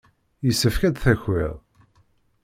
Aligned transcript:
Yessefk 0.45 0.81
ad 0.87 0.93
d-takiḍ. 0.95 1.53